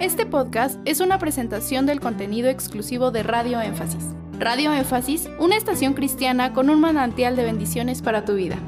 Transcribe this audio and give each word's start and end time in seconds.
Este 0.00 0.26
podcast 0.26 0.80
es 0.84 0.98
una 0.98 1.20
presentación 1.20 1.86
del 1.86 2.00
contenido 2.00 2.48
exclusivo 2.48 3.12
de 3.12 3.22
Radio 3.22 3.60
Énfasis. 3.60 4.04
Radio 4.40 4.72
Énfasis, 4.72 5.30
una 5.38 5.56
estación 5.56 5.94
cristiana 5.94 6.52
con 6.52 6.68
un 6.68 6.80
manantial 6.80 7.36
de 7.36 7.44
bendiciones 7.44 8.02
para 8.02 8.24
tu 8.24 8.34
vida. 8.34 8.58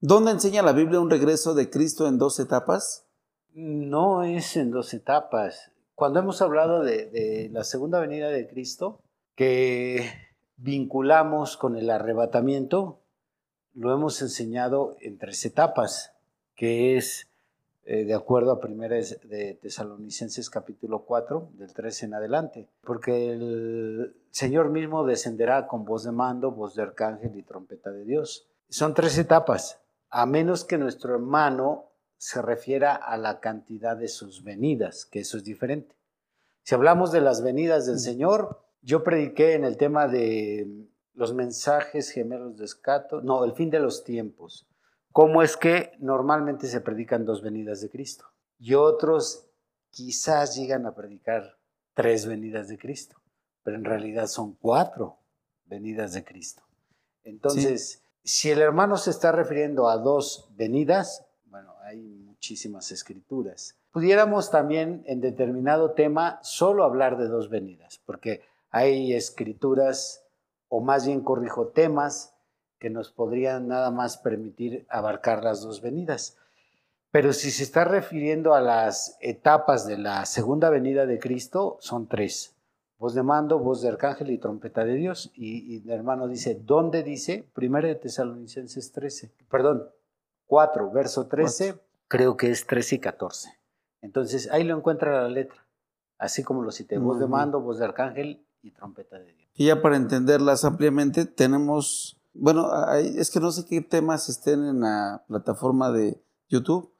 ¿Dónde 0.00 0.32
enseña 0.32 0.62
la 0.62 0.72
Biblia 0.72 1.00
un 1.00 1.10
regreso 1.10 1.54
de 1.54 1.70
Cristo 1.70 2.08
en 2.08 2.18
dos 2.18 2.40
etapas? 2.40 3.06
No 3.54 4.24
es 4.24 4.56
en 4.56 4.72
dos 4.72 4.92
etapas. 4.94 5.70
Cuando 5.94 6.18
hemos 6.18 6.42
hablado 6.42 6.82
de, 6.82 7.06
de 7.06 7.50
la 7.52 7.62
segunda 7.62 8.00
venida 8.00 8.30
de 8.30 8.48
Cristo, 8.48 9.00
que 9.36 10.10
vinculamos 10.56 11.56
con 11.56 11.76
el 11.76 11.88
arrebatamiento, 11.88 13.00
lo 13.74 13.94
hemos 13.94 14.20
enseñado 14.22 14.96
en 15.00 15.18
tres 15.18 15.44
etapas, 15.44 16.17
que 16.58 16.96
es 16.96 17.28
eh, 17.84 18.04
de 18.04 18.14
acuerdo 18.14 18.50
a 18.50 18.60
primera 18.60 18.96
de 18.96 19.58
Tesalonicenses 19.62 20.50
capítulo 20.50 21.04
4, 21.04 21.52
del 21.54 21.72
13 21.72 22.06
en 22.06 22.14
adelante, 22.14 22.68
porque 22.82 23.30
el 23.30 24.16
Señor 24.30 24.68
mismo 24.68 25.06
descenderá 25.06 25.68
con 25.68 25.84
voz 25.84 26.02
de 26.02 26.10
mando, 26.10 26.50
voz 26.50 26.74
de 26.74 26.82
arcángel 26.82 27.36
y 27.36 27.44
trompeta 27.44 27.92
de 27.92 28.04
Dios. 28.04 28.48
Son 28.68 28.92
tres 28.92 29.16
etapas, 29.18 29.80
a 30.10 30.26
menos 30.26 30.64
que 30.64 30.78
nuestro 30.78 31.14
hermano 31.14 31.84
se 32.16 32.42
refiera 32.42 32.96
a 32.96 33.16
la 33.16 33.38
cantidad 33.38 33.96
de 33.96 34.08
sus 34.08 34.42
venidas, 34.42 35.06
que 35.06 35.20
eso 35.20 35.36
es 35.36 35.44
diferente. 35.44 35.94
Si 36.64 36.74
hablamos 36.74 37.12
de 37.12 37.20
las 37.20 37.40
venidas 37.40 37.86
del 37.86 38.00
Señor, 38.00 38.60
yo 38.82 39.04
prediqué 39.04 39.54
en 39.54 39.64
el 39.64 39.76
tema 39.76 40.08
de 40.08 40.66
los 41.14 41.34
mensajes 41.34 42.10
gemelos 42.10 42.58
de 42.58 42.64
escato, 42.64 43.20
no, 43.20 43.44
el 43.44 43.52
fin 43.52 43.70
de 43.70 43.78
los 43.78 44.02
tiempos. 44.02 44.66
¿Cómo 45.12 45.42
es 45.42 45.56
que 45.56 45.92
normalmente 45.98 46.66
se 46.66 46.80
predican 46.80 47.24
dos 47.24 47.42
venidas 47.42 47.80
de 47.80 47.90
Cristo? 47.90 48.26
Y 48.58 48.74
otros 48.74 49.46
quizás 49.90 50.56
llegan 50.56 50.86
a 50.86 50.94
predicar 50.94 51.58
tres 51.94 52.26
venidas 52.26 52.68
de 52.68 52.78
Cristo, 52.78 53.20
pero 53.62 53.76
en 53.76 53.84
realidad 53.84 54.26
son 54.26 54.54
cuatro 54.54 55.18
venidas 55.64 56.12
de 56.12 56.24
Cristo. 56.24 56.62
Entonces, 57.24 58.02
si 58.22 58.50
el 58.50 58.60
hermano 58.60 58.96
se 58.96 59.10
está 59.10 59.32
refiriendo 59.32 59.88
a 59.88 59.98
dos 59.98 60.48
venidas, 60.56 61.26
bueno, 61.46 61.74
hay 61.82 62.00
muchísimas 62.00 62.92
escrituras. 62.92 63.76
Pudiéramos 63.90 64.50
también 64.50 65.02
en 65.06 65.20
determinado 65.20 65.92
tema 65.92 66.38
solo 66.42 66.84
hablar 66.84 67.18
de 67.18 67.26
dos 67.26 67.48
venidas, 67.50 68.00
porque 68.04 68.42
hay 68.70 69.14
escrituras 69.14 70.24
o 70.68 70.80
más 70.80 71.06
bien 71.06 71.22
corrijo 71.22 71.68
temas 71.68 72.34
que 72.78 72.90
nos 72.90 73.10
podrían 73.10 73.68
nada 73.68 73.90
más 73.90 74.18
permitir 74.18 74.86
abarcar 74.88 75.44
las 75.44 75.62
dos 75.62 75.80
venidas. 75.80 76.36
Pero 77.10 77.32
si 77.32 77.50
se 77.50 77.62
está 77.62 77.84
refiriendo 77.84 78.54
a 78.54 78.60
las 78.60 79.16
etapas 79.20 79.86
de 79.86 79.98
la 79.98 80.26
segunda 80.26 80.70
venida 80.70 81.06
de 81.06 81.18
Cristo, 81.18 81.78
son 81.80 82.06
tres. 82.06 82.54
Voz 82.98 83.14
de 83.14 83.22
mando, 83.22 83.58
voz 83.58 83.80
de 83.80 83.88
arcángel 83.88 84.30
y 84.30 84.38
trompeta 84.38 84.84
de 84.84 84.94
Dios. 84.94 85.30
Y, 85.34 85.82
el 85.84 85.90
hermano 85.90 86.28
dice, 86.28 86.60
¿dónde 86.60 87.02
dice? 87.02 87.48
Primero 87.54 87.86
de 87.86 87.94
Tesalonicenses 87.94 88.92
13, 88.92 89.32
perdón, 89.48 89.88
4, 90.46 90.90
verso 90.90 91.26
13, 91.28 91.78
creo 92.08 92.36
que 92.36 92.50
es 92.50 92.66
13 92.66 92.96
y 92.96 92.98
14. 92.98 93.50
Entonces 94.02 94.50
ahí 94.50 94.64
lo 94.64 94.76
encuentra 94.76 95.22
la 95.22 95.28
letra, 95.28 95.64
así 96.18 96.42
como 96.42 96.62
lo 96.62 96.72
cité, 96.72 96.98
voz 96.98 97.18
de 97.20 97.26
mando, 97.26 97.60
voz 97.60 97.78
de 97.78 97.84
arcángel 97.84 98.44
y 98.62 98.70
trompeta 98.72 99.18
de 99.18 99.32
Dios. 99.32 99.50
Y 99.54 99.66
ya 99.66 99.80
para 99.80 99.96
entenderlas 99.96 100.64
ampliamente, 100.64 101.24
tenemos, 101.24 102.17
bueno, 102.38 102.70
es 102.94 103.30
que 103.30 103.40
no 103.40 103.50
sé 103.50 103.64
qué 103.66 103.80
temas 103.80 104.28
estén 104.28 104.64
en 104.64 104.80
la 104.80 105.22
plataforma 105.28 105.90
de 105.90 106.20
YouTube 106.48 106.90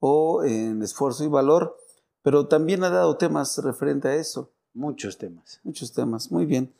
o 0.00 0.44
en 0.44 0.82
Esfuerzo 0.82 1.24
y 1.24 1.28
Valor, 1.28 1.76
pero 2.22 2.46
también 2.46 2.84
ha 2.84 2.90
dado 2.90 3.16
temas 3.16 3.58
referente 3.58 4.08
a 4.08 4.14
eso. 4.16 4.50
Muchos 4.74 5.18
temas. 5.18 5.60
Muchos 5.64 5.92
temas, 5.92 6.30
muy 6.30 6.46
bien. 6.46 6.72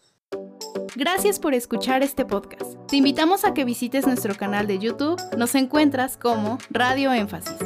Gracias 0.96 1.38
por 1.38 1.54
escuchar 1.54 2.02
este 2.02 2.24
podcast. 2.24 2.74
Te 2.88 2.96
invitamos 2.96 3.44
a 3.44 3.54
que 3.54 3.64
visites 3.64 4.06
nuestro 4.06 4.34
canal 4.34 4.66
de 4.66 4.78
YouTube. 4.78 5.20
Nos 5.36 5.54
encuentras 5.54 6.16
como 6.16 6.58
Radio 6.70 7.12
Énfasis. 7.12 7.56